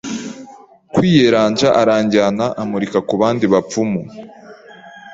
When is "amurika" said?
2.61-2.97